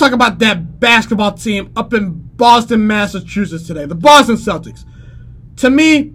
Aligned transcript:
talk 0.00 0.12
about 0.12 0.38
that 0.40 0.80
basketball 0.80 1.32
team 1.32 1.70
up 1.76 1.94
in 1.94 2.12
Boston, 2.36 2.86
Massachusetts 2.86 3.66
today. 3.66 3.84
The 3.84 3.94
Boston 3.94 4.36
Celtics. 4.36 4.84
To 5.56 5.70
me, 5.70 6.14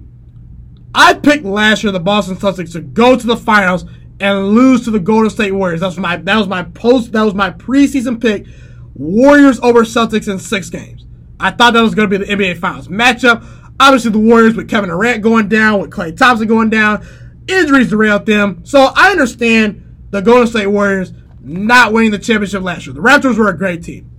I 0.94 1.14
picked 1.14 1.46
last 1.46 1.84
year 1.84 1.92
the 1.92 2.00
Boston 2.00 2.36
Celtics 2.36 2.74
to 2.74 2.82
go 2.82 3.16
to 3.16 3.28
the 3.28 3.38
finals 3.38 3.86
and 4.20 4.50
lose 4.50 4.86
to 4.86 4.92
the 4.92 5.00
Golden 5.00 5.30
State 5.30 5.52
Warriors. 5.52 5.82
That 5.82 5.88
was 5.88 5.98
my 5.98 6.18
that 6.18 6.38
was 6.38 6.48
my 6.48 6.64
post 6.64 7.12
that 7.12 7.24
was 7.24 7.34
my 7.34 7.52
preseason 7.52 8.20
pick. 8.20 8.48
Warriors 8.96 9.60
over 9.60 9.82
Celtics 9.84 10.32
in 10.32 10.40
six 10.40 10.70
games. 10.70 11.06
I 11.40 11.52
thought 11.52 11.74
that 11.74 11.82
was 11.82 11.94
going 11.94 12.10
to 12.10 12.20
be 12.20 12.26
the 12.26 12.32
NBA 12.32 12.58
Finals 12.58 12.88
matchup. 12.88 13.46
Obviously, 13.80 14.12
the 14.12 14.20
Warriors 14.20 14.56
with 14.56 14.70
Kevin 14.70 14.90
Durant 14.90 15.22
going 15.22 15.50
down, 15.50 15.82
with 15.82 15.92
Klay 15.92 16.16
Thompson 16.16 16.48
going 16.48 16.70
down, 16.70 17.06
injuries 17.48 17.90
derailed 17.90 18.26
them. 18.26 18.66
So 18.66 18.90
I 18.96 19.12
understand 19.12 19.84
the 20.12 20.22
Golden 20.22 20.48
State 20.48 20.68
Warriors 20.68 21.12
not 21.46 21.94
winning 21.94 22.12
the 22.12 22.20
championship 22.20 22.64
last 22.64 22.86
year. 22.86 22.94
The 22.94 23.02
Raptors 23.02 23.38
were 23.38 23.50
a 23.50 23.58
great 23.58 23.84
team, 23.84 24.10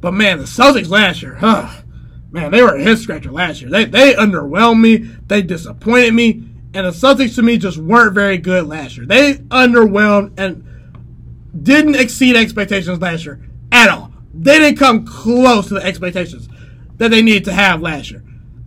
but 0.00 0.12
man, 0.12 0.38
the 0.38 0.44
Celtics 0.44 0.88
last 0.88 1.22
year, 1.22 1.34
huh? 1.34 1.82
Man, 2.30 2.50
they 2.50 2.62
were 2.62 2.74
a 2.74 2.82
head 2.82 2.98
scratcher 2.98 3.30
last 3.30 3.60
year. 3.60 3.70
They 3.70 3.84
they 3.84 4.14
underwhelmed 4.14 4.80
me. 4.80 4.96
They 5.26 5.42
disappointed 5.42 6.14
me. 6.14 6.44
And 6.74 6.86
the 6.86 6.90
Celtics 6.90 7.36
to 7.36 7.42
me 7.42 7.58
just 7.58 7.78
weren't 7.78 8.14
very 8.14 8.38
good 8.38 8.66
last 8.66 8.96
year. 8.96 9.06
They 9.06 9.34
underwhelmed 9.34 10.32
and 10.36 10.64
didn't 11.62 11.94
exceed 11.94 12.34
expectations 12.34 13.00
last 13.00 13.24
year 13.24 13.40
at 13.70 13.88
all. 13.88 14.12
They 14.34 14.58
didn't 14.58 14.78
come 14.78 15.06
close 15.06 15.68
to 15.68 15.74
the 15.74 15.84
expectations 15.84 16.48
that 16.96 17.10
they 17.10 17.22
needed 17.22 17.44
to 17.44 17.52
have 17.52 17.80
last 17.80 18.10
year. 18.10 18.24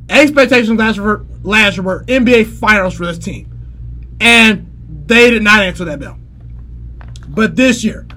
Expectations 0.09 0.79
last 0.79 0.97
year, 0.97 1.25
last 1.43 1.75
year 1.75 1.83
were 1.83 2.05
NBA 2.05 2.47
Finals 2.47 2.93
for 2.93 3.05
this 3.05 3.17
team, 3.17 3.51
and 4.21 4.71
they 5.05 5.29
did 5.29 5.43
not 5.43 5.61
answer 5.61 5.83
that 5.85 5.99
bell. 5.99 6.17
But 7.37 7.55
this 7.55 7.83
year, 7.83 8.07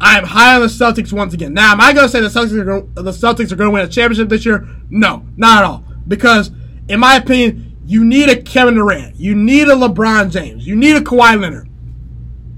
I 0.00 0.18
am 0.18 0.24
high 0.24 0.56
on 0.56 0.60
the 0.60 0.66
Celtics 0.66 1.12
once 1.12 1.32
again. 1.32 1.54
Now, 1.54 1.70
am 1.70 1.80
I 1.80 1.92
going 1.92 2.08
to 2.08 2.10
say 2.10 2.20
the 2.20 2.26
Celtics 2.26 2.58
are 2.58 2.64
going, 2.64 2.92
the 2.94 3.12
Celtics 3.12 3.52
are 3.52 3.54
going 3.54 3.68
to 3.68 3.70
win 3.70 3.84
a 3.84 3.88
championship 3.88 4.28
this 4.28 4.44
year? 4.44 4.66
No, 4.90 5.24
not 5.36 5.58
at 5.58 5.64
all. 5.64 5.84
Because, 6.08 6.50
in 6.88 6.98
my 6.98 7.14
opinion, 7.14 7.76
you 7.84 8.04
need 8.04 8.28
a 8.28 8.42
Kevin 8.42 8.74
Durant, 8.74 9.14
you 9.14 9.36
need 9.36 9.68
a 9.68 9.76
LeBron 9.76 10.32
James, 10.32 10.66
you 10.66 10.74
need 10.74 10.96
a 10.96 11.00
Kawhi 11.00 11.40
Leonard, 11.40 11.68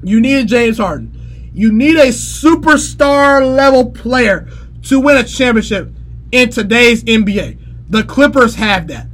you 0.03 0.19
need 0.19 0.37
a 0.37 0.45
James 0.47 0.79
Harden, 0.79 1.51
you 1.53 1.71
need 1.71 1.97
a 1.97 2.07
superstar 2.07 3.43
level 3.43 3.91
player 3.91 4.49
to 4.85 4.99
win 5.01 5.19
a 5.19 5.25
championship 5.25 5.91
in 6.33 6.49
today's 6.49 7.05
NBA. 7.05 7.59
The 7.91 8.03
Clippers 8.05 8.55
have 8.55 8.89
that. 8.89 9.09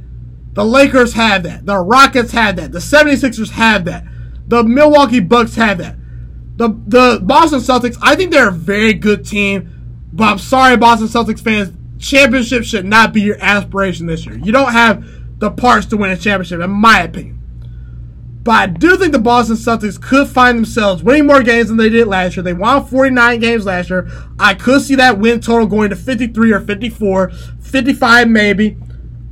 The 0.53 0.63
Lakers 0.63 1.11
have 1.11 1.43
that. 1.43 1.65
The 1.65 1.77
Rockets 1.77 2.31
have 2.31 2.55
that. 2.55 2.71
The 2.71 2.79
76ers 2.79 3.49
have 3.49 3.83
that. 3.83 4.05
The 4.47 4.63
Milwaukee 4.63 5.19
Bucks 5.19 5.55
have 5.55 5.79
that. 5.79 5.97
The 6.55 6.69
the 6.87 7.19
Boston 7.21 7.59
Celtics, 7.59 7.97
I 8.01 8.15
think 8.15 8.31
they're 8.31 8.49
a 8.49 8.53
very 8.53 8.93
good 8.93 9.25
team, 9.25 10.07
but 10.13 10.25
I'm 10.25 10.39
sorry, 10.39 10.77
Boston 10.77 11.07
Celtics 11.07 11.41
fans. 11.41 11.71
Championship 11.97 12.63
should 12.63 12.85
not 12.85 13.13
be 13.13 13.21
your 13.21 13.37
aspiration 13.39 14.05
this 14.05 14.25
year. 14.25 14.37
You 14.37 14.51
don't 14.51 14.71
have 14.71 15.05
the 15.39 15.49
parts 15.49 15.85
to 15.87 15.97
win 15.97 16.11
a 16.11 16.17
championship, 16.17 16.61
in 16.61 16.69
my 16.69 17.01
opinion. 17.01 17.35
But 18.45 18.51
I 18.53 18.67
do 18.67 18.95
think 18.95 19.11
the 19.11 19.17
Boston 19.17 19.55
Celtics 19.55 19.99
could 19.99 20.27
find 20.27 20.55
themselves 20.55 21.01
winning 21.01 21.25
more 21.25 21.41
games 21.41 21.69
than 21.69 21.77
they 21.77 21.89
did 21.89 22.07
last 22.07 22.37
year. 22.37 22.43
They 22.43 22.53
won 22.53 22.85
49 22.85 23.39
games 23.39 23.65
last 23.65 23.89
year. 23.89 24.07
I 24.37 24.53
could 24.53 24.83
see 24.83 24.93
that 24.95 25.17
win 25.17 25.41
total 25.41 25.65
going 25.65 25.89
to 25.89 25.95
53 25.95 26.53
or 26.53 26.59
54, 26.59 27.31
55 27.31 28.29
maybe. 28.29 28.77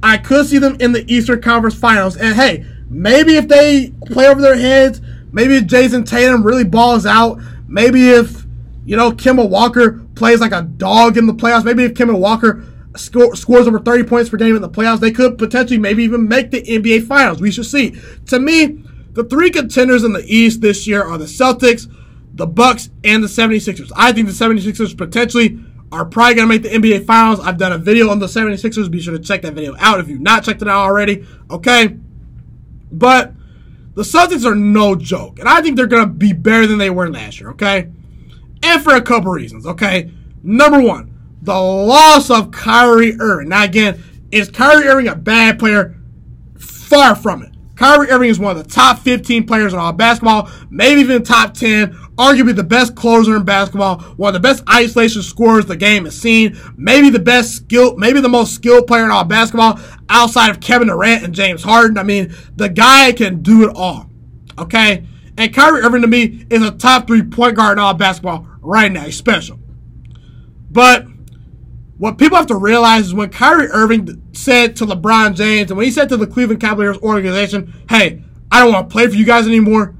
I 0.02 0.18
could 0.18 0.48
see 0.48 0.58
them 0.58 0.78
in 0.80 0.94
the 0.94 1.06
Eastern 1.14 1.44
Conference 1.44 1.76
Finals. 1.76 2.18
And 2.18 2.36
hey, 2.36 2.66
maybe 2.90 3.36
if 3.36 3.48
they 3.48 3.94
play 4.08 4.28
over 4.28 4.42
their 4.42 4.58
heads, 4.58 5.00
maybe 5.34 5.58
if 5.58 5.66
Jayson 5.66 6.06
Tatum 6.06 6.44
really 6.44 6.64
balls 6.64 7.06
out, 7.06 7.39
maybe 7.67 8.09
if, 8.09 8.46
you 8.85 8.96
know, 8.96 9.12
Kemba 9.12 9.50
Walker 9.50 10.00
plays 10.16 10.40
like 10.40 10.53
a 10.53 10.62
dog 10.62 11.18
in 11.18 11.25
the 11.25 11.34
playoffs, 11.34 11.66
maybe 11.66 11.84
if 11.84 11.94
Kemba 11.94 12.18
Walker 12.18 12.63
score, 12.96 13.35
scores 13.35 13.68
over 13.68 13.80
30 13.80 14.03
points 14.03 14.30
per 14.30 14.38
game 14.38 14.56
in 14.56 14.62
the 14.62 14.69
playoffs, 14.69 15.00
they 15.00 15.12
could 15.12 15.38
potentially 15.38 15.80
maybe 15.80 16.03
even 16.03 16.28
make 16.28 16.52
the 16.52 16.62
NBA 16.62 17.06
Finals. 17.08 17.41
We 17.41 17.52
should 17.52 17.66
see. 17.66 17.96
To 18.28 18.40
me, 18.40 18.84
the 19.13 19.24
three 19.24 19.50
contenders 19.50 20.03
in 20.03 20.13
the 20.13 20.24
East 20.25 20.62
this 20.62 20.88
year 20.88 21.03
are 21.03 21.18
the 21.18 21.25
Celtics, 21.25 21.91
the 22.34 22.47
Bucks, 22.47 22.90
and 23.03 23.24
the 23.24 23.28
76ers. 23.28 23.91
I 23.96 24.12
think 24.12 24.28
the 24.28 24.34
76ers 24.34 24.97
potentially 24.97 25.59
are 25.91 26.06
probably 26.06 26.35
going 26.35 26.47
to 26.47 26.53
make 26.53 26.63
the 26.63 26.69
NBA 26.69 27.06
Finals. 27.06 27.40
I've 27.40 27.58
done 27.58 27.72
a 27.72 27.78
video 27.78 28.09
on 28.09 28.19
the 28.19 28.25
76ers. 28.25 28.90
Be 28.90 29.00
sure 29.00 29.16
to 29.16 29.24
check 29.24 29.44
that 29.44 29.53
video 29.53 29.75
out 29.78 30.00
if 30.00 30.08
you've 30.08 30.22
not 30.22 30.44
checked 30.44 30.62
it 30.62 30.68
out 30.68 30.84
already. 30.84 31.25
Okay? 31.52 31.97
But 32.91 33.34
the 33.96 34.04
Celtics 34.04 34.46
are 34.46 34.56
no 34.56 34.96
joke. 34.96 35.40
And 35.40 35.48
I 35.48 35.62
think 35.62 35.78
they're 35.78 35.88
going 35.88 36.08
to 36.08 36.14
be 36.14 36.34
better 36.34 36.66
than 36.68 36.78
they 36.78 36.90
were 36.90 37.09
last 37.09 37.40
year. 37.40 37.52
Okay? 37.52 37.90
And 38.64 38.84
for 38.84 38.96
a 38.96 39.02
couple 39.02 39.31
reasons. 39.31 39.66
Okay? 39.66 40.12
Number 40.42 40.81
one, 40.81 41.14
the 41.42 41.54
loss 41.54 42.30
of 42.30 42.52
Kyrie 42.52 43.16
Irving. 43.20 43.50
Now, 43.50 43.64
again, 43.64 44.03
is 44.32 44.50
Kyrie 44.50 44.88
Irving 44.88 45.08
a 45.08 45.16
bad 45.16 45.59
player? 45.59 45.96
Far 46.58 47.16
from 47.16 47.44
it. 47.44 47.53
Kyrie 47.75 48.09
Irving 48.09 48.29
is 48.29 48.39
one 48.39 48.56
of 48.56 48.63
the 48.63 48.69
top 48.69 49.00
15 49.00 49.47
players 49.47 49.73
in 49.73 49.79
all 49.79 49.94
basketball, 49.94 50.50
maybe 50.69 51.01
even 51.01 51.23
top 51.23 51.56
10, 51.56 51.91
arguably 52.17 52.56
the 52.56 52.63
best 52.63 52.95
closer 52.95 53.35
in 53.35 53.44
basketball, 53.44 54.00
one 54.16 54.35
of 54.35 54.41
the 54.41 54.47
best 54.47 54.63
isolation 54.69 55.23
scorers 55.23 55.66
the 55.66 55.75
game 55.75 56.06
has 56.06 56.19
seen, 56.19 56.57
maybe 56.78 57.09
the 57.09 57.19
best 57.19 57.56
skill, 57.56 57.97
maybe 57.97 58.22
the 58.22 58.29
most 58.29 58.53
skilled 58.53 58.85
player 58.85 59.03
in 59.03 59.11
all 59.11 59.23
basketball 59.23 59.79
outside 60.09 60.51
of 60.51 60.59
Kevin 60.59 60.88
Durant 60.88 61.23
and 61.23 61.34
James 61.34 61.63
Harden. 61.63 61.97
I 61.97 62.03
mean, 62.03 62.34
the 62.56 62.69
guy 62.69 63.11
can 63.11 63.41
do 63.41 63.67
it 63.67 63.75
all. 63.75 64.09
Okay? 64.59 65.07
And 65.38 65.53
Kyrie 65.53 65.81
Irving 65.81 66.03
to 66.03 66.07
me 66.07 66.45
is 66.51 66.61
a 66.61 66.69
top 66.69 67.07
three 67.07 67.23
point 67.23 67.55
guard 67.55 67.79
in 67.79 67.84
all 67.84 67.95
basketball 67.95 68.47
right 68.61 68.91
now. 68.91 69.01
He's 69.01 69.17
special. 69.17 69.59
But 70.69 71.07
what 72.03 72.18
people 72.18 72.36
have 72.36 72.47
to 72.47 72.58
realize 72.58 73.06
is 73.06 73.14
when 73.14 73.30
Kyrie 73.30 73.68
Irving 73.68 74.22
said 74.34 74.75
to 74.75 74.86
LeBron 74.86 75.38
James 75.38 75.72
and 75.72 75.78
when 75.78 75.86
he 75.86 75.91
said 75.91 76.09
to 76.09 76.18
the 76.18 76.28
Cleveland 76.28 76.59
Cavaliers 76.59 76.97
organization, 76.97 77.74
hey, 77.90 78.22
I 78.52 78.59
don't 78.59 78.74
want 78.74 78.90
to 78.90 78.94
play 78.94 79.08
for 79.08 79.16
you 79.16 79.24
guys 79.24 79.47
anymore, 79.47 79.96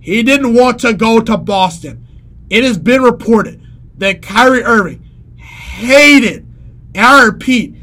he 0.00 0.22
didn't 0.22 0.52
want 0.52 0.80
to 0.80 0.92
go 0.92 1.18
to 1.18 1.38
Boston. 1.38 2.06
It 2.50 2.62
has 2.62 2.76
been 2.76 3.00
reported 3.00 3.66
that 3.96 4.20
Kyrie 4.20 4.62
Irving 4.62 5.02
hated, 5.38 6.46
and 6.94 7.06
I 7.06 7.24
repeat, 7.24 7.74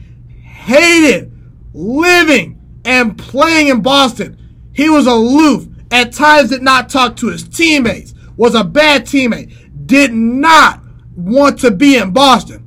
hated 0.43 1.31
living 1.73 2.61
and 2.85 3.17
playing 3.17 3.69
in 3.69 3.81
Boston. 3.81 4.37
He 4.71 4.87
was 4.87 5.07
aloof, 5.07 5.67
at 5.89 6.13
times 6.13 6.51
did 6.51 6.61
not 6.61 6.89
talk 6.89 7.15
to 7.15 7.29
his 7.29 7.47
teammates, 7.47 8.13
was 8.35 8.53
a 8.53 8.63
bad 8.63 9.07
teammate, 9.07 9.87
did 9.87 10.13
not 10.13 10.83
want 11.15 11.57
to 11.61 11.71
be 11.71 11.97
in 11.97 12.11
Boston. 12.11 12.66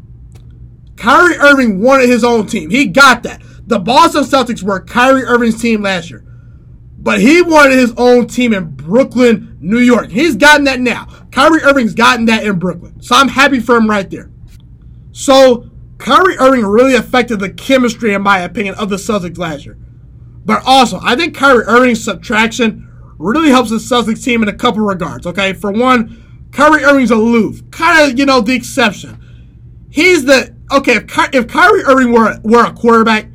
Kyrie 1.00 1.38
Irving 1.38 1.81
wanted 1.81 2.11
his 2.11 2.22
own 2.22 2.47
team. 2.47 2.69
He 2.69 2.87
got 2.87 3.22
that. 3.22 3.43
The 3.66 3.78
Boston 3.78 4.22
Celtics 4.22 4.62
were 4.62 4.81
Kyrie 4.81 5.22
Irving's 5.22 5.61
team 5.61 5.81
last 5.81 6.11
year. 6.11 6.22
But 6.99 7.21
he 7.22 7.41
wanted 7.41 7.78
his 7.78 7.94
own 7.97 8.27
team 8.27 8.53
in 8.53 8.77
Brooklyn, 8.77 9.56
New 9.60 9.78
York. 9.78 10.10
He's 10.10 10.37
gotten 10.37 10.65
that 10.65 10.78
now. 10.78 11.06
Kyrie 11.33 11.62
Irving's 11.62 11.94
gotten 11.94 12.27
that 12.27 12.44
in 12.44 12.59
Brooklyn. 12.59 13.00
So 13.00 13.16
I'm 13.16 13.28
happy 13.28 13.60
for 13.60 13.77
him 13.77 13.89
right 13.89 14.10
there. 14.10 14.31
So 15.12 15.71
Kyrie 15.97 16.37
Irving 16.37 16.66
really 16.66 16.94
affected 16.94 17.41
the 17.41 17.49
chemistry, 17.49 18.12
in 18.12 18.21
my 18.21 18.41
opinion, 18.41 18.75
of 18.75 18.91
the 18.91 18.97
Celtics 18.97 19.39
last 19.39 19.65
year. 19.65 19.78
But 20.44 20.62
also, 20.66 21.00
I 21.03 21.16
think 21.16 21.34
Kyrie 21.34 21.65
Irving's 21.65 22.05
subtraction 22.05 22.87
really 23.16 23.49
helps 23.49 23.71
the 23.71 23.77
Celtics 23.77 24.22
team 24.22 24.43
in 24.43 24.50
a 24.50 24.55
couple 24.55 24.83
regards. 24.83 25.27
Okay, 25.27 25.55
for 25.55 25.72
one, 25.72 26.49
Kyrie 26.53 26.84
Irving's 26.84 27.10
aloof, 27.10 27.71
kind 27.71 28.12
of 28.12 28.19
you 28.19 28.27
know 28.27 28.43
the 28.43 28.55
exception. 28.55 29.16
He's 29.91 30.27
the 30.27 30.59
okay, 30.73 30.97
if, 30.97 31.07
Ky- 31.07 31.37
if 31.37 31.49
Kyrie 31.49 31.85
Irving 31.85 32.13
were, 32.13 32.39
were 32.43 32.67
a 32.67 32.73
quarterback, 32.73 33.27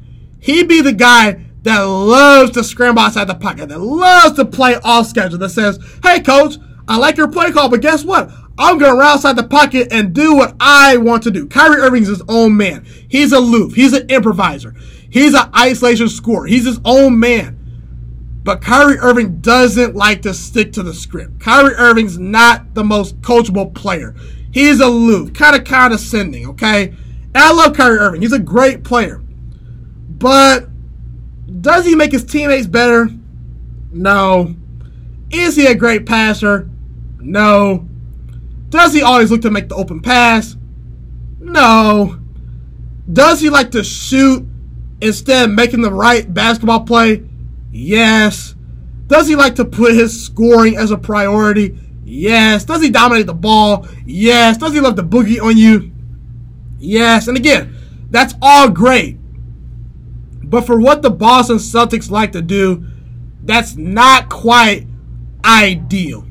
he'd 0.41 0.67
be 0.67 0.81
the 0.81 0.93
guy 0.93 1.45
that 1.63 1.81
loves 1.81 2.51
to 2.51 2.63
scramble 2.63 3.01
outside 3.01 3.25
the 3.25 3.35
pocket, 3.35 3.69
that 3.69 3.79
loves 3.79 4.35
to 4.35 4.45
play 4.45 4.75
off 4.83 5.07
schedule, 5.07 5.39
that 5.39 5.49
says, 5.49 5.79
hey, 6.03 6.21
coach, 6.21 6.57
I 6.87 6.97
like 6.97 7.17
your 7.17 7.27
play 7.27 7.51
call, 7.51 7.69
but 7.69 7.81
guess 7.81 8.03
what? 8.03 8.29
I'm 8.57 8.77
going 8.77 8.91
to 8.91 8.97
run 8.97 9.13
outside 9.15 9.35
the 9.35 9.43
pocket 9.43 9.87
and 9.91 10.13
do 10.13 10.35
what 10.35 10.55
I 10.59 10.97
want 10.97 11.23
to 11.23 11.31
do. 11.31 11.47
Kyrie 11.47 11.81
Irving's 11.81 12.07
his 12.07 12.21
own 12.29 12.55
man. 12.55 12.85
He's 13.09 13.33
aloof. 13.33 13.73
He's 13.73 13.93
an 13.93 14.09
improviser. 14.09 14.75
He's 15.09 15.33
an 15.33 15.49
isolation 15.55 16.07
scorer. 16.07 16.45
He's 16.45 16.65
his 16.65 16.79
own 16.85 17.19
man. 17.19 17.59
But 18.43 18.61
Kyrie 18.61 18.99
Irving 18.99 19.41
doesn't 19.41 19.95
like 19.95 20.21
to 20.21 20.33
stick 20.33 20.71
to 20.73 20.83
the 20.83 20.93
script. 20.93 21.39
Kyrie 21.39 21.73
Irving's 21.73 22.19
not 22.19 22.75
the 22.75 22.83
most 22.83 23.19
coachable 23.21 23.73
player. 23.73 24.15
He's 24.51 24.79
aloof, 24.79 25.33
kind 25.33 25.55
of 25.55 25.63
condescending, 25.65 26.47
okay? 26.49 26.93
And 27.35 27.43
I 27.43 27.51
love 27.51 27.75
Kyrie 27.75 27.97
Irving. 27.97 28.21
He's 28.21 28.31
a 28.31 28.39
great 28.39 28.85
player. 28.85 29.21
But 30.09 30.69
does 31.61 31.85
he 31.85 31.93
make 31.93 32.13
his 32.13 32.23
teammates 32.23 32.65
better? 32.65 33.09
No. 33.91 34.55
Is 35.29 35.57
he 35.57 35.65
a 35.65 35.75
great 35.75 36.05
passer? 36.05 36.69
No. 37.19 37.89
Does 38.69 38.93
he 38.93 39.01
always 39.01 39.31
look 39.31 39.41
to 39.41 39.51
make 39.51 39.67
the 39.67 39.75
open 39.75 40.01
pass? 40.01 40.55
No. 41.39 42.21
Does 43.11 43.41
he 43.41 43.49
like 43.49 43.71
to 43.71 43.83
shoot 43.83 44.47
instead 45.01 45.49
of 45.49 45.55
making 45.55 45.81
the 45.81 45.91
right 45.91 46.33
basketball 46.33 46.85
play? 46.85 47.21
Yes. 47.69 48.55
Does 49.07 49.27
he 49.27 49.35
like 49.35 49.55
to 49.55 49.65
put 49.65 49.93
his 49.93 50.25
scoring 50.25 50.77
as 50.77 50.91
a 50.91 50.97
priority? 50.97 51.77
Yes. 52.05 52.63
Does 52.63 52.81
he 52.81 52.89
dominate 52.89 53.25
the 53.25 53.33
ball? 53.33 53.89
Yes. 54.05 54.55
Does 54.55 54.71
he 54.73 54.79
love 54.79 54.95
the 54.95 55.03
boogie 55.03 55.41
on 55.41 55.57
you? 55.57 55.91
Yes, 56.85 57.27
and 57.27 57.35
again, 57.35 57.75
that's 58.11 58.35
all 58.41 58.69
great. 58.69 59.17
But 60.43 60.65
for 60.65 60.79
what 60.79 61.01
the 61.01 61.09
Boston 61.09 61.57
Celtics 61.57 62.11
like 62.11 62.31
to 62.33 62.41
do, 62.41 62.85
that's 63.43 63.75
not 63.75 64.29
quite 64.29 64.87
ideal. 65.43 66.25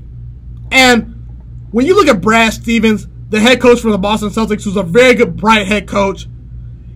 And 0.70 1.26
when 1.72 1.86
you 1.86 1.96
look 1.96 2.06
at 2.06 2.20
Brad 2.20 2.52
Stevens, 2.52 3.08
the 3.30 3.40
head 3.40 3.60
coach 3.60 3.80
for 3.80 3.90
the 3.90 3.98
Boston 3.98 4.30
Celtics, 4.30 4.64
who's 4.64 4.76
a 4.76 4.82
very 4.82 5.14
good, 5.14 5.36
bright 5.36 5.66
head 5.66 5.88
coach, 5.88 6.28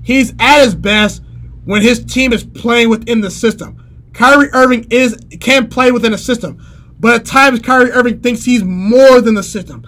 he's 0.03 0.33
at 0.39 0.63
his 0.63 0.75
best 0.75 1.23
when 1.65 1.83
his 1.83 2.05
team 2.05 2.33
is 2.33 2.45
playing 2.45 2.89
within 2.89 3.21
the 3.21 3.31
system. 3.31 3.85
Kyrie 4.13 4.51
Irving 4.53 4.87
is 4.91 5.17
can 5.41 5.69
play 5.69 5.91
within 5.91 6.15
a 6.15 6.19
system, 6.19 6.65
but 6.99 7.15
at 7.15 7.27
times 7.27 7.61
Kyrie 7.61 7.91
Irving 7.91 8.21
thinks 8.21 8.45
he's 8.45 8.63
more 8.63 9.21
than 9.21 9.35
the 9.35 9.43
system. 9.43 9.85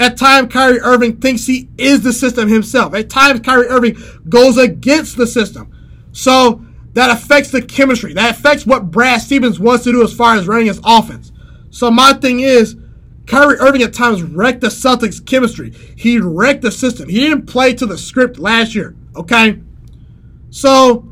At 0.00 0.16
times 0.16 0.50
Kyrie 0.50 0.80
Irving 0.80 1.18
thinks 1.18 1.44
he 1.44 1.68
is 1.76 2.00
the 2.00 2.14
system 2.14 2.48
himself. 2.48 2.94
At 2.94 3.10
times 3.10 3.40
Kyrie 3.40 3.68
Irving 3.68 3.98
goes 4.30 4.56
against 4.56 5.18
the 5.18 5.26
system. 5.26 5.70
So 6.12 6.64
that 6.94 7.10
affects 7.10 7.50
the 7.50 7.60
chemistry. 7.60 8.14
That 8.14 8.38
affects 8.38 8.64
what 8.64 8.90
Brad 8.90 9.20
Stevens 9.20 9.60
wants 9.60 9.84
to 9.84 9.92
do 9.92 10.02
as 10.02 10.14
far 10.14 10.36
as 10.36 10.48
running 10.48 10.68
his 10.68 10.80
offense. 10.84 11.32
So 11.68 11.90
my 11.90 12.14
thing 12.14 12.40
is, 12.40 12.76
Kyrie 13.26 13.58
Irving 13.58 13.82
at 13.82 13.92
times 13.92 14.22
wrecked 14.22 14.62
the 14.62 14.68
Celtics 14.68 15.24
chemistry. 15.24 15.72
He 15.96 16.18
wrecked 16.18 16.62
the 16.62 16.72
system. 16.72 17.10
He 17.10 17.20
didn't 17.20 17.46
play 17.46 17.74
to 17.74 17.84
the 17.84 17.98
script 17.98 18.38
last 18.38 18.74
year. 18.74 18.96
Okay? 19.14 19.60
So 20.48 21.06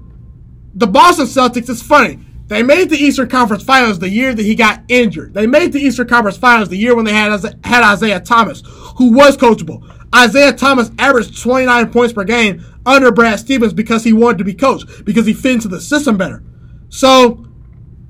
the 0.75 0.87
Boston 0.87 1.27
Celtics, 1.27 1.69
it's 1.69 1.83
funny. 1.83 2.21
They 2.49 2.63
made 2.63 2.89
the 2.89 2.97
Eastern 2.97 3.29
Conference 3.29 3.63
Finals 3.63 3.99
the 3.99 4.09
year 4.09 4.35
that 4.35 4.43
he 4.43 4.55
got 4.55 4.83
injured. 4.89 5.35
They 5.35 5.47
made 5.47 5.73
the 5.73 5.81
Eastern 5.81 6.09
Conference 6.09 6.39
Finals 6.39 6.71
the 6.71 6.79
year 6.79 6.97
when 6.97 7.05
they 7.05 7.13
had 7.13 7.31
had 7.65 7.85
Isaiah 7.85 8.21
Thomas, 8.21 8.63
who 8.97 9.13
was 9.13 9.37
coachable. 9.37 9.83
Isaiah 10.15 10.55
Thomas 10.55 10.91
averaged 10.99 11.41
29 11.41 11.93
points 11.93 12.15
per 12.15 12.25
game 12.25 12.65
under 12.87 13.13
Brad 13.13 13.39
Stevens 13.39 13.75
because 13.75 14.03
he 14.03 14.15
wanted 14.15 14.39
to 14.39 14.45
be 14.45 14.55
coached, 14.55 15.05
because 15.05 15.27
he 15.27 15.35
fit 15.35 15.53
into 15.53 15.69
the 15.69 15.81
system 15.81 16.17
better. 16.17 16.43
So, 16.89 17.45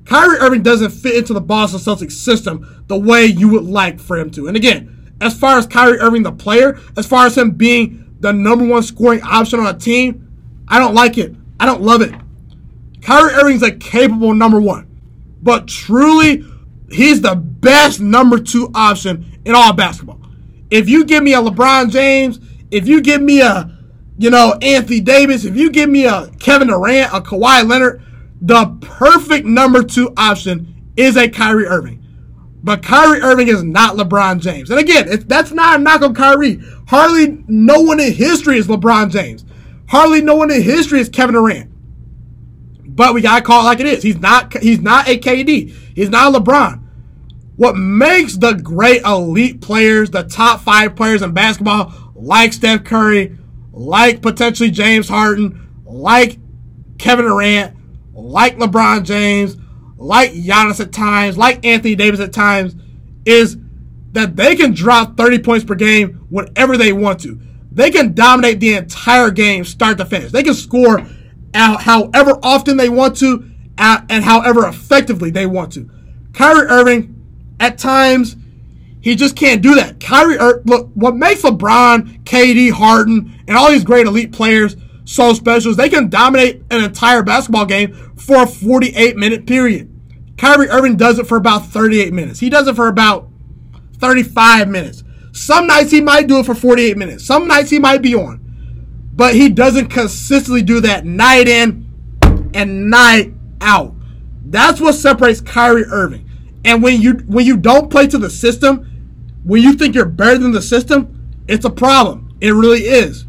Kyrie 0.05 0.39
Irving 0.39 0.63
doesn't 0.63 0.91
fit 0.91 1.15
into 1.15 1.33
the 1.33 1.41
Boston 1.41 1.79
Celtics 1.79 2.13
system 2.13 2.85
the 2.87 2.97
way 2.97 3.25
you 3.25 3.49
would 3.49 3.65
like 3.65 3.99
for 3.99 4.17
him 4.17 4.31
to. 4.31 4.47
And 4.47 4.55
again, 4.55 5.13
as 5.19 5.37
far 5.37 5.57
as 5.57 5.67
Kyrie 5.67 5.99
Irving, 5.99 6.23
the 6.23 6.31
player, 6.31 6.79
as 6.97 7.05
far 7.05 7.25
as 7.25 7.37
him 7.37 7.51
being 7.51 8.15
the 8.21 8.31
number 8.31 8.65
one 8.65 8.83
scoring 8.83 9.21
option 9.21 9.59
on 9.59 9.67
a 9.67 9.77
team, 9.77 10.63
I 10.67 10.79
don't 10.79 10.95
like 10.95 11.17
it. 11.17 11.35
I 11.59 11.65
don't 11.65 11.81
love 11.81 12.01
it. 12.01 12.13
Kyrie 13.01 13.33
Irving's 13.33 13.63
a 13.63 13.71
capable 13.71 14.33
number 14.33 14.59
one, 14.59 14.87
but 15.41 15.67
truly, 15.67 16.43
he's 16.91 17.21
the 17.21 17.35
best 17.35 17.99
number 17.99 18.39
two 18.39 18.69
option 18.73 19.39
in 19.45 19.55
all 19.55 19.73
basketball. 19.73 20.19
If 20.69 20.89
you 20.89 21.05
give 21.05 21.23
me 21.23 21.33
a 21.33 21.37
LeBron 21.41 21.91
James, 21.91 22.39
if 22.71 22.87
you 22.87 23.01
give 23.01 23.21
me 23.21 23.41
a, 23.41 23.77
you 24.17 24.29
know, 24.29 24.57
Anthony 24.61 24.99
Davis, 24.99 25.45
if 25.45 25.55
you 25.55 25.71
give 25.71 25.89
me 25.89 26.05
a 26.05 26.29
Kevin 26.39 26.67
Durant, 26.67 27.13
a 27.13 27.21
Kawhi 27.21 27.67
Leonard, 27.67 28.03
the 28.41 28.77
perfect 28.81 29.45
number 29.45 29.83
two 29.83 30.13
option 30.17 30.91
is 30.95 31.17
a 31.17 31.29
Kyrie 31.29 31.65
Irving. 31.65 32.05
But 32.61 32.83
Kyrie 32.83 33.21
Irving 33.21 33.47
is 33.47 33.63
not 33.63 33.95
LeBron 33.95 34.41
James. 34.41 34.69
And 34.69 34.79
again, 34.79 35.07
that's 35.27 35.51
not 35.51 35.79
a 35.79 35.81
knock 35.81 36.01
on 36.01 36.13
Kyrie. 36.13 36.59
Hardly 36.87 37.43
no 37.47 37.81
one 37.81 37.99
in 37.99 38.13
history 38.13 38.57
is 38.57 38.67
LeBron 38.67 39.09
James. 39.11 39.45
Hardly 39.87 40.21
no 40.21 40.35
one 40.35 40.51
in 40.51 40.61
history 40.61 40.99
is 40.99 41.09
Kevin 41.09 41.35
Durant. 41.35 41.68
But 42.99 43.13
we 43.13 43.21
gotta 43.21 43.41
call 43.41 43.61
it 43.61 43.63
like 43.63 43.79
it 43.79 43.85
is. 43.85 44.03
He's 44.03 44.19
not 44.19 44.57
he's 44.57 44.81
not 44.81 45.07
a 45.07 45.17
KD. 45.17 45.73
He's 45.95 46.09
not 46.09 46.35
a 46.35 46.37
LeBron. 46.37 46.83
What 47.55 47.77
makes 47.77 48.35
the 48.35 48.55
great 48.55 49.03
elite 49.03 49.61
players, 49.61 50.09
the 50.09 50.23
top 50.23 50.59
five 50.59 50.97
players 50.97 51.21
in 51.21 51.31
basketball, 51.31 51.93
like 52.13 52.51
Steph 52.51 52.83
Curry, 52.83 53.37
like 53.71 54.21
potentially 54.21 54.69
James 54.69 55.07
Harden, 55.07 55.69
like 55.85 56.39
Kevin 56.97 57.23
Durant, 57.23 57.77
like 58.11 58.57
LeBron 58.57 59.05
James, 59.05 59.55
like 59.95 60.33
Giannis 60.33 60.81
at 60.81 60.91
times, 60.91 61.37
like 61.37 61.65
Anthony 61.65 61.95
Davis 61.95 62.19
at 62.19 62.33
times, 62.33 62.75
is 63.23 63.55
that 64.11 64.35
they 64.35 64.57
can 64.57 64.73
drop 64.73 65.15
30 65.15 65.39
points 65.39 65.63
per 65.63 65.75
game 65.75 66.25
whenever 66.29 66.75
they 66.75 66.91
want 66.91 67.21
to. 67.21 67.39
They 67.71 67.91
can 67.91 68.13
dominate 68.13 68.59
the 68.59 68.73
entire 68.73 69.31
game 69.31 69.63
start 69.63 69.99
to 69.99 70.05
finish. 70.05 70.33
They 70.33 70.43
can 70.43 70.53
score 70.53 71.07
however 71.53 72.39
often 72.43 72.77
they 72.77 72.89
want 72.89 73.17
to 73.17 73.49
and 73.77 74.23
however 74.23 74.67
effectively 74.67 75.31
they 75.31 75.45
want 75.45 75.73
to. 75.73 75.89
Kyrie 76.33 76.67
Irving, 76.67 77.15
at 77.59 77.77
times, 77.77 78.35
he 79.01 79.15
just 79.15 79.35
can't 79.35 79.61
do 79.61 79.75
that. 79.75 79.99
Kyrie, 79.99 80.35
Ir- 80.35 80.61
look, 80.65 80.89
what 80.93 81.15
makes 81.15 81.41
LeBron, 81.41 82.23
KD, 82.23 82.71
Harden, 82.71 83.39
and 83.47 83.57
all 83.57 83.69
these 83.69 83.83
great 83.83 84.05
elite 84.05 84.31
players 84.31 84.75
so 85.05 85.33
special 85.33 85.71
is 85.71 85.77
they 85.77 85.89
can 85.89 86.09
dominate 86.09 86.61
an 86.69 86.83
entire 86.83 87.23
basketball 87.23 87.65
game 87.65 87.93
for 88.15 88.43
a 88.43 88.47
48 88.47 89.17
minute 89.17 89.47
period. 89.47 89.89
Kyrie 90.37 90.69
Irving 90.69 90.95
does 90.97 91.19
it 91.19 91.27
for 91.27 91.37
about 91.37 91.65
38 91.65 92.13
minutes. 92.13 92.39
He 92.39 92.49
does 92.49 92.67
it 92.67 92.75
for 92.75 92.87
about 92.87 93.27
35 93.97 94.69
minutes. 94.69 95.03
Some 95.31 95.67
nights 95.67 95.91
he 95.91 96.01
might 96.01 96.27
do 96.27 96.39
it 96.39 96.45
for 96.45 96.55
48 96.55 96.97
minutes. 96.97 97.25
Some 97.25 97.47
nights 97.47 97.69
he 97.69 97.79
might 97.79 98.01
be 98.01 98.15
on 98.15 98.48
but 99.19 99.35
he 99.35 99.49
doesn't 99.49 99.89
consistently 99.89 100.61
do 100.61 100.79
that 100.79 101.03
night 101.03 101.45
in 101.49 101.85
and 102.53 102.89
night 102.89 103.33
out. 103.59 103.93
That's 104.45 104.79
what 104.79 104.95
separates 104.95 105.41
Kyrie 105.41 105.83
Irving. 105.83 106.25
And 106.63 106.81
when 106.81 107.01
you 107.01 107.15
when 107.27 107.45
you 107.45 107.57
don't 107.57 107.91
play 107.91 108.07
to 108.07 108.17
the 108.17 108.29
system, 108.29 109.37
when 109.43 109.61
you 109.61 109.73
think 109.73 109.93
you're 109.93 110.05
better 110.05 110.37
than 110.37 110.53
the 110.53 110.61
system, 110.61 111.33
it's 111.49 111.65
a 111.65 111.69
problem. 111.69 112.33
It 112.39 112.51
really 112.51 112.83
is. 112.83 113.25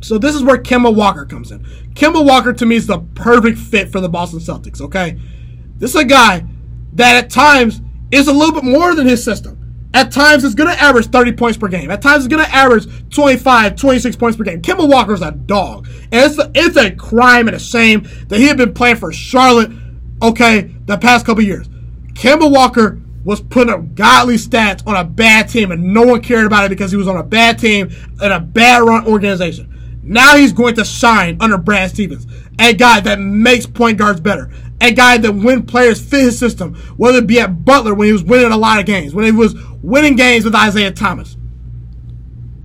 So 0.00 0.16
this 0.16 0.36
is 0.36 0.44
where 0.44 0.58
Kemba 0.58 0.94
Walker 0.94 1.24
comes 1.24 1.50
in. 1.50 1.64
Kemba 1.94 2.24
Walker 2.24 2.52
to 2.52 2.64
me 2.64 2.76
is 2.76 2.86
the 2.86 3.00
perfect 3.16 3.58
fit 3.58 3.90
for 3.90 4.00
the 4.00 4.08
Boston 4.08 4.38
Celtics, 4.38 4.80
okay? 4.80 5.18
This 5.76 5.90
is 5.90 6.02
a 6.02 6.04
guy 6.04 6.46
that 6.92 7.24
at 7.24 7.30
times 7.30 7.80
is 8.12 8.28
a 8.28 8.32
little 8.32 8.54
bit 8.54 8.62
more 8.62 8.94
than 8.94 9.08
his 9.08 9.24
system. 9.24 9.53
At 9.94 10.10
times, 10.10 10.42
it's 10.42 10.56
going 10.56 10.74
to 10.74 10.82
average 10.82 11.06
30 11.06 11.32
points 11.32 11.56
per 11.56 11.68
game. 11.68 11.88
At 11.90 12.02
times, 12.02 12.24
it's 12.24 12.34
going 12.34 12.44
to 12.44 12.52
average 12.52 12.86
25, 13.10 13.76
26 13.76 14.16
points 14.16 14.36
per 14.36 14.42
game. 14.42 14.60
Kemba 14.60 14.88
Walker's 14.88 15.22
a 15.22 15.30
dog. 15.30 15.86
And 16.10 16.30
it's 16.30 16.38
a, 16.38 16.50
it's 16.52 16.76
a 16.76 16.90
crime 16.90 17.46
and 17.46 17.56
a 17.56 17.60
shame 17.60 18.08
that 18.28 18.38
he 18.40 18.46
had 18.46 18.56
been 18.56 18.74
playing 18.74 18.96
for 18.96 19.12
Charlotte, 19.12 19.70
okay, 20.20 20.62
the 20.86 20.98
past 20.98 21.24
couple 21.24 21.44
years. 21.44 21.68
Kemba 22.14 22.50
Walker 22.50 23.00
was 23.24 23.40
putting 23.40 23.72
up 23.72 23.94
godly 23.94 24.34
stats 24.34 24.84
on 24.84 24.96
a 24.96 25.04
bad 25.04 25.48
team, 25.48 25.70
and 25.70 25.94
no 25.94 26.02
one 26.02 26.20
cared 26.20 26.44
about 26.44 26.64
it 26.64 26.70
because 26.70 26.90
he 26.90 26.96
was 26.96 27.06
on 27.06 27.16
a 27.16 27.22
bad 27.22 27.58
team 27.60 27.88
and 28.20 28.32
a 28.32 28.40
bad 28.40 28.82
run 28.82 29.06
organization. 29.06 29.73
Now 30.06 30.36
he's 30.36 30.52
going 30.52 30.74
to 30.74 30.84
shine 30.84 31.38
under 31.40 31.56
Brad 31.56 31.90
Stevens, 31.90 32.26
a 32.58 32.74
guy 32.74 33.00
that 33.00 33.18
makes 33.18 33.66
point 33.66 33.98
guards 33.98 34.20
better, 34.20 34.50
a 34.80 34.92
guy 34.92 35.16
that 35.16 35.32
when 35.32 35.64
players 35.64 36.00
fit 36.00 36.20
his 36.20 36.38
system, 36.38 36.74
whether 36.96 37.18
it 37.18 37.26
be 37.26 37.40
at 37.40 37.64
Butler 37.64 37.94
when 37.94 38.06
he 38.06 38.12
was 38.12 38.22
winning 38.22 38.52
a 38.52 38.56
lot 38.56 38.78
of 38.78 38.86
games, 38.86 39.14
when 39.14 39.24
he 39.24 39.32
was 39.32 39.54
winning 39.82 40.14
games 40.14 40.44
with 40.44 40.54
Isaiah 40.54 40.92
Thomas. 40.92 41.36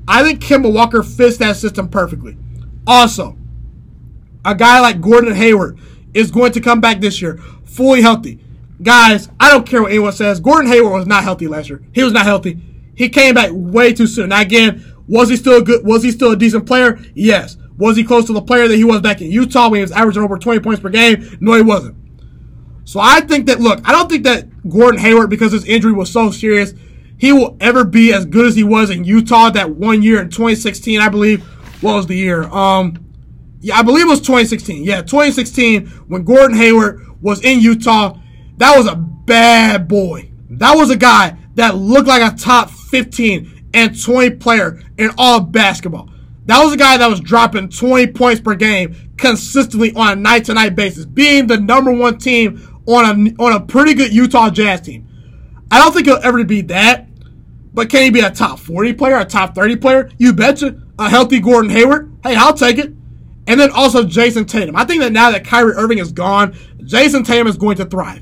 I 0.08 0.24
think 0.24 0.41
Kemba 0.41 0.72
Walker 0.74 1.01
fits 1.01 1.38
that 1.38 1.55
system 1.55 1.88
perfectly. 1.88 2.36
Also, 2.86 3.38
a 4.43 4.55
guy 4.55 4.79
like 4.79 5.00
Gordon 5.00 5.36
Hayward 5.36 5.79
is 6.13 6.31
going 6.31 6.51
to 6.53 6.62
come 6.62 6.81
back 6.81 7.00
this 7.00 7.22
year 7.22 7.38
fully 7.63 8.01
healthy. 8.01 8.39
Guys, 8.81 9.29
I 9.39 9.50
don't 9.50 9.67
care 9.67 9.81
what 9.81 9.91
anyone 9.91 10.12
says. 10.12 10.39
Gordon 10.39 10.72
Hayward 10.72 10.93
was 10.93 11.08
not 11.08 11.24
healthy 11.24 11.48
last 11.48 11.69
year. 11.69 11.81
He 11.93 12.03
was 12.03 12.13
not 12.13 12.25
healthy. 12.25 12.60
He 12.96 13.08
came 13.10 13.36
back 13.36 13.51
way 13.53 13.93
too 13.93 14.08
soon. 14.08 14.29
Now 14.29 14.41
again, 14.41 14.88
was 15.09 15.27
he 15.29 15.35
still 15.35 15.57
a 15.57 15.61
good? 15.61 15.85
Was 15.85 16.03
he 16.03 16.11
still 16.11 16.31
a 16.31 16.35
decent 16.35 16.65
player? 16.65 16.99
Yes. 17.15 17.57
Was 17.77 17.97
he 17.97 18.03
close 18.03 18.25
to 18.25 18.33
the 18.33 18.41
player 18.41 18.67
that 18.67 18.75
he 18.75 18.83
was 18.83 19.01
back 19.01 19.21
in 19.21 19.31
Utah 19.31 19.69
when 19.69 19.77
he 19.77 19.81
was 19.81 19.91
averaging 19.91 20.21
over 20.21 20.37
20 20.37 20.59
points 20.59 20.81
per 20.81 20.89
game? 20.89 21.37
No, 21.39 21.53
he 21.53 21.61
wasn't. 21.61 21.95
So 22.83 22.99
I 22.99 23.21
think 23.21 23.47
that, 23.47 23.59
look, 23.59 23.79
I 23.87 23.91
don't 23.91 24.09
think 24.09 24.23
that 24.25 24.67
Gordon 24.69 24.99
Hayward, 24.99 25.29
because 25.29 25.51
his 25.51 25.65
injury 25.65 25.93
was 25.93 26.11
so 26.11 26.29
serious, 26.31 26.73
he 27.17 27.31
will 27.31 27.55
ever 27.59 27.85
be 27.85 28.13
as 28.13 28.25
good 28.25 28.45
as 28.45 28.55
he 28.55 28.63
was 28.63 28.89
in 28.89 29.03
Utah 29.03 29.49
that 29.51 29.69
one 29.69 30.03
year 30.03 30.21
in 30.21 30.29
2016, 30.29 30.99
I 30.99 31.09
believe. 31.09 31.43
What 31.81 31.95
was 31.95 32.07
the 32.07 32.15
year? 32.15 32.43
Um, 32.43 33.05
yeah, 33.61 33.77
I 33.77 33.83
believe 33.83 34.05
it 34.05 34.09
was 34.09 34.21
2016. 34.21 34.83
Yeah, 34.83 35.01
2016 35.01 35.87
when 36.07 36.23
Gordon 36.23 36.57
Hayward 36.57 37.05
was 37.21 37.43
in 37.43 37.61
Utah. 37.61 38.17
That 38.57 38.77
was 38.77 38.87
a 38.87 38.95
bad 38.95 39.87
boy. 39.87 40.31
That 40.49 40.75
was 40.75 40.89
a 40.89 40.97
guy 40.97 41.37
that 41.55 41.75
looked 41.75 42.07
like 42.07 42.21
a 42.21 42.35
top 42.35 42.69
15 42.69 43.58
and 43.73 44.01
20 44.01 44.31
player 44.38 44.81
in 44.97 45.11
all 45.17 45.39
basketball. 45.39 46.09
That 46.45 46.63
was 46.63 46.73
a 46.73 46.77
guy 46.77 46.97
that 46.97 47.09
was 47.09 47.19
dropping 47.19 47.69
20 47.69 48.07
points 48.07 48.41
per 48.41 48.55
game 48.55 48.95
consistently 49.17 49.93
on 49.93 50.11
a 50.13 50.15
night 50.15 50.45
to 50.45 50.53
night 50.53 50.75
basis, 50.75 51.05
being 51.05 51.47
the 51.47 51.57
number 51.57 51.91
one 51.91 52.17
team 52.17 52.81
on 52.88 53.05
a, 53.05 53.43
on 53.43 53.53
a 53.53 53.59
pretty 53.59 53.93
good 53.93 54.11
Utah 54.11 54.49
Jazz 54.49 54.81
team. 54.81 55.07
I 55.69 55.77
don't 55.77 55.93
think 55.93 56.07
he'll 56.07 56.19
ever 56.23 56.43
be 56.43 56.61
that, 56.61 57.07
but 57.73 57.89
can 57.89 58.01
he 58.01 58.09
be 58.09 58.21
a 58.21 58.31
top 58.31 58.59
40 58.59 58.93
player, 58.93 59.17
a 59.17 59.25
top 59.25 59.53
30 59.53 59.75
player? 59.75 60.09
You 60.17 60.33
betcha. 60.33 60.81
A 60.97 61.07
healthy 61.07 61.39
Gordon 61.39 61.71
Hayward? 61.71 62.11
Hey, 62.23 62.35
I'll 62.35 62.53
take 62.53 62.77
it. 62.77 62.93
And 63.47 63.59
then 63.59 63.71
also 63.71 64.03
Jayson 64.03 64.45
Tatum. 64.45 64.75
I 64.75 64.85
think 64.85 65.01
that 65.01 65.13
now 65.13 65.31
that 65.31 65.45
Kyrie 65.45 65.73
Irving 65.73 65.99
is 65.99 66.11
gone, 66.11 66.53
Jayson 66.83 67.23
Tatum 67.23 67.47
is 67.47 67.57
going 67.57 67.77
to 67.77 67.85
thrive. 67.85 68.21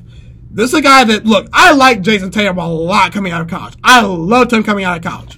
This 0.50 0.72
is 0.72 0.78
a 0.78 0.82
guy 0.82 1.04
that, 1.04 1.26
look, 1.26 1.48
I 1.52 1.72
like 1.72 2.02
Jayson 2.02 2.30
Tatum 2.30 2.58
a 2.58 2.68
lot 2.68 3.12
coming 3.12 3.32
out 3.32 3.40
of 3.40 3.48
college. 3.48 3.74
I 3.82 4.02
loved 4.02 4.52
him 4.52 4.62
coming 4.62 4.84
out 4.84 4.96
of 4.96 5.02
college. 5.02 5.37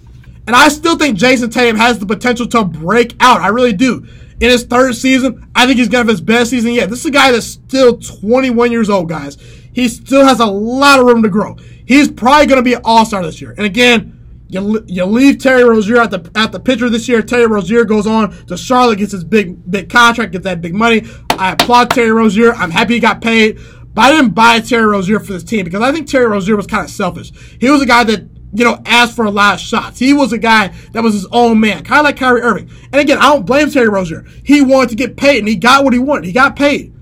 And 0.51 0.57
I 0.57 0.67
still 0.67 0.99
think 0.99 1.17
Jayson 1.17 1.53
Tatum 1.53 1.77
has 1.77 2.01
the 2.01 2.07
potential 2.07 2.45
to 2.49 2.65
break 2.65 3.15
out. 3.21 3.41
I 3.41 3.51
really 3.51 3.73
do. 3.73 4.05
In 4.41 4.51
his 4.51 4.65
third 4.65 4.97
season, 4.97 5.49
I 5.55 5.65
think 5.65 5.79
he's 5.79 5.87
going 5.87 6.05
to 6.05 6.09
have 6.09 6.09
his 6.09 6.21
best 6.21 6.51
season 6.51 6.73
yet. 6.73 6.91
This 6.91 6.99
is 6.99 7.07
a 7.07 7.13
guy 7.13 7.31
that's 7.31 7.47
still 7.47 7.99
21 7.99 8.73
years 8.73 8.91
old, 8.91 9.09
guys. 9.09 9.37
He 9.73 9.87
still 9.87 10.27
has 10.27 10.41
a 10.41 10.47
lot 10.47 10.99
of 10.99 11.07
room 11.07 11.23
to 11.23 11.29
grow. 11.29 11.55
He's 11.87 12.11
probably 12.11 12.47
going 12.47 12.57
to 12.57 12.65
be 12.65 12.75
an 12.75 12.81
all 12.83 13.05
star 13.05 13.23
this 13.23 13.41
year. 13.41 13.53
And 13.53 13.65
again, 13.65 14.45
you, 14.49 14.85
you 14.89 15.05
leave 15.05 15.39
Terry 15.39 15.63
Rozier 15.63 15.99
at 15.99 16.11
the 16.11 16.29
at 16.35 16.51
the 16.51 16.59
pitcher 16.59 16.91
this 16.91 17.07
year. 17.07 17.23
Terry 17.23 17.47
Rozier 17.47 17.85
goes 17.85 18.09
on 18.09 18.33
to 18.47 18.57
Charlotte, 18.57 18.99
gets 18.99 19.13
his 19.13 19.23
big 19.23 19.71
big 19.71 19.89
contract, 19.89 20.33
gets 20.33 20.43
that 20.43 20.61
big 20.61 20.75
money. 20.75 21.05
I 21.31 21.53
applaud 21.53 21.91
Terry 21.91 22.11
Rozier. 22.11 22.55
I'm 22.55 22.73
happy 22.73 22.95
he 22.95 22.99
got 22.99 23.21
paid. 23.21 23.61
But 23.95 24.03
I 24.03 24.11
didn't 24.17 24.31
buy 24.31 24.59
Terry 24.59 24.87
Rozier 24.87 25.21
for 25.21 25.33
this 25.33 25.45
team 25.45 25.65
because 25.65 25.83
I 25.83 25.93
think 25.93 26.09
Terry 26.09 26.27
Rozier 26.27 26.57
was 26.57 26.67
kind 26.67 26.85
of 26.85 26.91
selfish. 26.91 27.31
He 27.61 27.71
was 27.71 27.83
a 27.83 27.87
guy 27.87 28.03
that 28.03 28.40
you 28.53 28.65
know, 28.65 28.81
asked 28.85 29.15
for 29.15 29.25
a 29.25 29.31
lot 29.31 29.55
of 29.55 29.61
shots. 29.61 29.99
He 29.99 30.13
was 30.13 30.33
a 30.33 30.39
guy 30.39 30.69
that 30.93 31.03
was 31.03 31.15
his 31.15 31.27
own 31.31 31.61
man, 31.61 31.85
kind 31.85 32.01
of 32.01 32.05
like 32.05 32.17
Kyrie 32.17 32.43
Irving. 32.43 32.71
And 32.93 33.01
again, 33.01 33.19
I 33.19 33.33
don't 33.33 33.47
blame 33.47 33.71
Terry 33.71 33.89
Rozier. 33.89 34.25
He 34.45 34.61
wanted 34.61 34.91
to 34.91 34.97
get 34.97 35.17
paid, 35.17 35.39
and 35.39 35.49
he 35.49 35.57
got 35.57 35.85
what 35.85 35.93
he 35.93 35.99
wanted. 35.99 36.25
He 36.25 36.33
got 36.33 36.57
paid. 36.57 36.95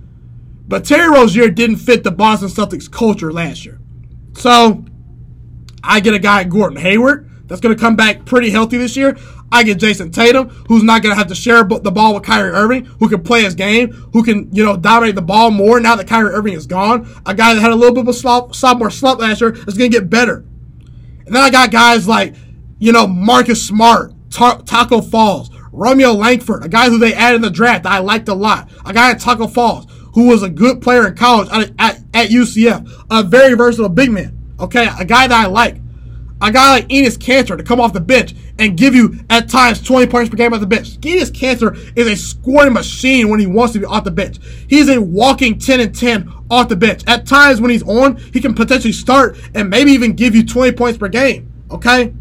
But 0.67 0.85
Terry 0.85 1.09
Rozier 1.09 1.49
didn't 1.49 1.77
fit 1.77 2.05
the 2.05 2.11
Boston 2.11 2.49
Celtics 2.49 2.91
culture 2.91 3.33
last 3.33 3.65
year. 3.65 3.81
So, 4.35 4.85
I 5.83 6.01
get 6.01 6.13
a 6.13 6.19
guy, 6.19 6.45
Gordon 6.45 6.79
Hayward, 6.79 7.31
that's 7.47 7.63
going 7.63 7.75
to 7.75 7.81
come 7.81 7.97
back 7.97 8.27
pretty 8.27 8.51
healthy 8.51 8.77
this 8.77 8.97
year. 8.97 9.17
I 9.51 9.63
get 9.63 9.79
Jayson 9.79 10.13
Tatum, 10.13 10.51
who's 10.69 10.83
not 10.83 11.03
going 11.03 11.15
to 11.15 11.19
have 11.19 11.29
to 11.29 11.35
share 11.35 11.65
the 11.65 11.91
ball 11.91 12.15
with 12.15 12.25
Kyrie 12.25 12.51
Irving, 12.51 12.85
who 12.85 13.09
can 13.09 13.23
play 13.23 13.45
his 13.45 13.55
game, 13.55 13.91
who 14.13 14.23
can, 14.23 14.55
you 14.55 14.63
know, 14.63 14.77
dominate 14.77 15.15
the 15.15 15.23
ball 15.23 15.51
more 15.51 15.81
now 15.81 15.97
that 15.97 16.07
Kyrie 16.07 16.35
Irving 16.35 16.53
is 16.53 16.67
gone. 16.67 17.09
A 17.25 17.35
guy 17.35 17.55
that 17.55 17.61
had 17.61 17.71
a 17.71 17.75
little 17.75 17.95
bit 17.95 18.03
of 18.03 18.09
a 18.09 18.13
slump, 18.13 18.55
sophomore 18.55 18.91
slump 18.91 19.21
last 19.21 19.41
year 19.41 19.55
is 19.67 19.79
going 19.79 19.91
to 19.91 19.99
get 19.99 20.11
better. 20.11 20.45
And 21.29 21.37
then 21.37 21.43
I 21.43 21.51
got 21.51 21.71
guys 21.71 22.09
like, 22.09 22.35
you 22.79 22.93
know, 22.93 23.07
Marcus 23.07 23.65
Smart, 23.65 24.13
Ta- 24.31 24.63
Tacko 24.63 25.01
Falls, 25.01 25.51
Romeo 25.73 26.13
Langford, 26.13 26.65
a 26.65 26.69
guy 26.69 26.89
who 26.89 26.99
they 26.99 27.15
added 27.15 27.37
in 27.37 27.43
the 27.43 27.51
draft 27.51 27.85
that 27.85 27.93
I 27.93 27.99
liked 27.99 28.29
a 28.29 28.35
lot. 28.35 28.71
A 28.85 28.93
guy 28.93 29.13
at 29.13 29.21
Tacko 29.21 29.47
Falls 29.47 29.87
who 30.19 30.27
was 30.27 30.43
a 30.43 30.49
good 30.51 30.81
player 30.81 31.07
in 31.07 31.15
college 31.15 31.49
at, 31.53 31.71
at, 31.79 31.99
at 32.13 32.29
UCF, 32.29 32.91
a 33.11 33.23
very 33.23 33.55
versatile 33.55 33.89
big 33.89 34.11
man. 34.11 34.37
Okay, 34.59 34.89
a 34.99 35.05
guy 35.05 35.29
that 35.29 35.45
I 35.45 35.47
like. 35.47 35.77
A 36.41 36.53
guy 36.53 36.71
like 36.71 36.89
Enes 36.89 37.17
Kanter 37.17 37.57
to 37.57 37.65
come 37.65 37.81
off 37.81 37.93
the 37.93 38.01
bench 38.01 38.35
and 38.59 38.77
give 38.77 38.95
you 38.95 39.19
at 39.29 39.49
times 39.49 39.83
20 39.83 40.07
points 40.07 40.31
per 40.31 40.37
game 40.37 40.53
off 40.55 40.61
the 40.61 40.67
bench. 40.67 41.01
Enes 41.01 41.31
Kanter 41.31 41.77
is 41.97 42.07
a 42.07 42.17
scoring 42.17 42.73
machine 42.73 43.29
when 43.29 43.41
he 43.41 43.47
wants 43.47 43.73
to 43.73 43.81
be 43.81 43.85
off 43.85 44.05
the 44.05 44.11
bench. 44.11 44.39
He's 44.69 44.89
a 44.89 45.01
walking 45.01 45.59
10 45.59 45.81
and 45.81 45.95
10 45.95 46.33
off 46.51 46.69
the 46.69 46.77
bench. 46.77 47.03
At 47.07 47.27
times 47.27 47.61
when 47.61 47.71
he's 47.71 47.83
on, 47.83 48.17
he 48.17 48.41
can 48.41 48.55
potentially 48.55 48.93
start 48.93 49.37
and 49.55 49.69
maybe 49.69 49.91
even 49.91 50.13
give 50.13 50.35
you 50.37 50.45
20 50.47 50.73
points 50.73 50.99
per 50.99 51.09
game. 51.09 51.53
Okay? 51.71 52.15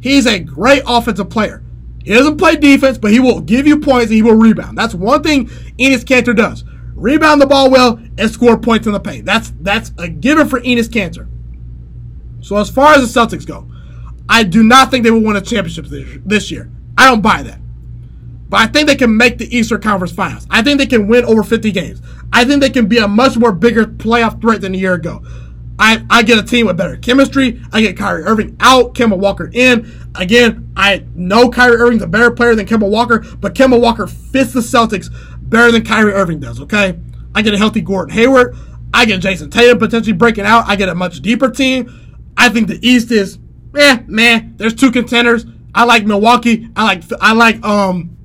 He's 0.00 0.26
a 0.26 0.38
great 0.38 0.82
offensive 0.86 1.28
player. 1.28 1.62
He 2.04 2.14
doesn't 2.14 2.38
play 2.38 2.56
defense, 2.56 2.96
but 2.96 3.12
he 3.12 3.20
will 3.20 3.40
give 3.40 3.66
you 3.66 3.80
points 3.80 4.06
and 4.06 4.14
he 4.14 4.22
will 4.22 4.34
rebound. 4.34 4.78
That's 4.78 4.94
one 4.94 5.22
thing 5.22 5.48
Enes 5.78 6.04
Kanter 6.04 6.34
does. 6.34 6.64
Rebound 6.94 7.40
the 7.40 7.46
ball 7.46 7.70
well 7.70 8.00
and 8.16 8.30
score 8.30 8.58
points 8.58 8.86
in 8.86 8.92
the 8.92 9.00
paint. 9.00 9.26
That's 9.26 9.52
that's 9.60 9.92
a 9.98 10.08
given 10.08 10.48
for 10.48 10.60
Enes 10.60 10.88
Kanter. 10.88 11.28
So 12.40 12.56
as 12.56 12.70
far 12.70 12.94
as 12.94 13.12
the 13.12 13.20
Celtics 13.20 13.46
go, 13.46 13.68
I 14.28 14.42
do 14.44 14.62
not 14.62 14.90
think 14.90 15.04
they 15.04 15.10
will 15.10 15.22
win 15.22 15.36
a 15.36 15.40
championship 15.40 15.86
this 15.86 16.50
year. 16.50 16.70
I 16.96 17.06
don't 17.06 17.22
buy 17.22 17.42
that. 17.42 17.60
But 18.48 18.60
I 18.60 18.66
think 18.66 18.88
they 18.88 18.96
can 18.96 19.16
make 19.16 19.38
the 19.38 19.54
Eastern 19.54 19.80
Conference 19.80 20.12
Finals. 20.12 20.46
I 20.50 20.62
think 20.62 20.78
they 20.78 20.86
can 20.86 21.06
win 21.06 21.24
over 21.24 21.42
50 21.42 21.70
games. 21.72 22.00
I 22.32 22.44
think 22.44 22.60
they 22.60 22.70
can 22.70 22.86
be 22.86 22.98
a 22.98 23.08
much 23.08 23.36
more 23.36 23.52
bigger 23.52 23.84
playoff 23.84 24.40
threat 24.40 24.60
than 24.60 24.74
a 24.74 24.78
year 24.78 24.94
ago. 24.94 25.22
I, 25.78 26.04
I 26.10 26.22
get 26.22 26.38
a 26.38 26.42
team 26.42 26.66
with 26.66 26.76
better 26.76 26.96
chemistry. 26.96 27.60
I 27.72 27.80
get 27.80 27.96
Kyrie 27.96 28.24
Irving 28.24 28.56
out, 28.60 28.94
Kemba 28.94 29.16
Walker 29.16 29.48
in. 29.52 29.90
Again, 30.16 30.72
I 30.76 31.04
know 31.14 31.50
Kyrie 31.50 31.76
Irving's 31.76 32.02
a 32.02 32.06
better 32.06 32.30
player 32.32 32.54
than 32.54 32.66
Kemba 32.66 32.88
Walker, 32.88 33.20
but 33.38 33.54
Kemba 33.54 33.80
Walker 33.80 34.06
fits 34.06 34.52
the 34.52 34.60
Celtics 34.60 35.08
better 35.40 35.70
than 35.70 35.84
Kyrie 35.84 36.12
Irving 36.12 36.40
does, 36.40 36.60
okay? 36.60 36.98
I 37.34 37.42
get 37.42 37.54
a 37.54 37.58
healthy 37.58 37.80
Gordon 37.80 38.14
Hayward. 38.14 38.56
I 38.92 39.04
get 39.04 39.20
Jayson 39.20 39.50
Tatum 39.50 39.78
potentially 39.78 40.14
breaking 40.14 40.44
out. 40.44 40.64
I 40.66 40.74
get 40.74 40.88
a 40.88 40.94
much 40.94 41.20
deeper 41.20 41.50
team. 41.50 42.07
I 42.38 42.48
think 42.48 42.68
the 42.68 42.78
East 42.88 43.10
is 43.10 43.38
eh, 43.76 43.98
man. 44.06 44.54
There's 44.56 44.74
two 44.74 44.90
contenders. 44.90 45.44
I 45.74 45.84
like 45.84 46.06
Milwaukee. 46.06 46.68
I 46.76 46.84
like 46.84 47.02
I 47.20 47.32
like 47.32 47.62
um 47.64 48.16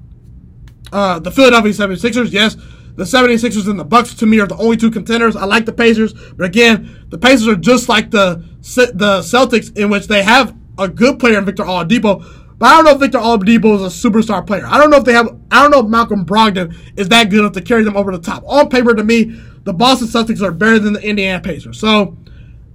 uh 0.92 1.20
the 1.20 1.32
Philadelphia 1.32 1.72
76ers. 1.72 2.32
Yes, 2.32 2.56
the 2.96 3.04
76ers 3.04 3.68
and 3.68 3.80
the 3.80 3.84
Bucks 3.84 4.14
to 4.16 4.26
me 4.26 4.40
are 4.40 4.48
the 4.48 4.58
only 4.58 4.78
two 4.78 4.92
contenders. 4.92 5.36
I 5.36 5.46
like 5.46 5.66
the 5.66 5.74
Pacers, 5.74 6.14
but 6.14 6.46
again, 6.46 7.08
the 7.10 7.18
Pacers 7.18 7.48
are 7.48 7.56
just 7.56 7.90
like 7.90 8.12
the 8.12 8.46
the 8.94 9.20
Celtics 9.22 9.76
in 9.78 9.90
which 9.90 10.08
they 10.08 10.24
have 10.24 10.56
a 10.78 10.88
good 10.88 11.20
player 11.20 11.38
in 11.38 11.46
Victor 11.46 11.64
Oladipo, 11.64 12.24
but 12.58 12.68
I 12.68 12.76
don't 12.76 12.86
know 12.86 12.92
if 12.92 13.00
Victor 13.00 13.18
Oladipo 13.18 13.76
is 13.76 13.82
a 13.82 14.10
superstar 14.10 14.46
player. 14.46 14.66
I 14.66 14.78
don't 14.78 14.90
know 14.90 14.98
if 14.98 15.04
they 15.04 15.14
have. 15.14 15.28
I 15.52 15.62
don't 15.64 15.72
know 15.72 15.80
if 15.80 15.88
Malcolm 15.88 16.26
Brogdon 16.26 16.76
is 16.98 17.10
that 17.10 17.30
good 17.30 17.40
enough 17.40 17.54
to 17.54 17.62
carry 17.62 17.84
them 17.84 17.98
over 17.98 18.12
the 18.12 18.20
top. 18.20 18.44
On 18.46 18.70
paper, 18.70 18.94
to 18.94 19.04
me, 19.04 19.36
the 19.64 19.74
Boston 19.74 20.08
Celtics 20.08 20.42
are 20.42 20.52
better 20.52 20.80
than 20.80 20.94
the 20.94 21.02
Indiana 21.02 21.42
Pacers. 21.42 21.80
So 21.80 22.16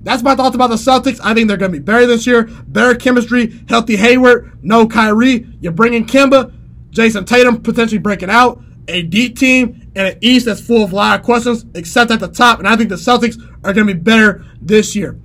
that's 0.01 0.23
my 0.23 0.35
thoughts 0.35 0.55
about 0.55 0.71
the 0.71 0.77
Celtics. 0.77 1.21
I 1.23 1.35
think 1.35 1.49
they're 1.49 1.57
going 1.57 1.73
to 1.73 1.79
be 1.79 1.85
better 1.85 2.07
this 2.07 2.27
year. 2.27 2.45
Better 2.45 2.95
chemistry, 2.95 3.65
healthy 3.69 3.97
Hayward, 3.97 4.59
no 4.63 4.87
Kyrie. 4.87 5.47
You're 5.61 5.73
bringing 5.73 6.07
Kemba, 6.07 6.53
Jayson 6.91 7.25
Tatum 7.25 7.63
potentially 7.63 7.99
breaking 7.99 8.31
out, 8.31 8.63
a 8.87 9.03
deep 9.03 9.39
team, 9.39 9.91
and 9.95 10.09
an 10.09 10.19
East 10.21 10.47
that's 10.47 10.61
full 10.61 10.85
of 10.85 10.93
a 10.93 10.97
lot 10.97 11.19
of 11.19 11.25
questions, 11.25 11.65
except 11.75 12.11
at 12.11 12.21
the 12.21 12.29
top. 12.29 12.59
And 12.59 12.69
I 12.69 12.77
think 12.77 12.89
the 12.89 12.97
Celtics 12.97 13.37
are 13.65 13.73
going 13.73 13.87
to 13.87 13.95
be 13.95 14.01
better 14.01 14.45
this 14.61 14.95
year. 14.95 15.17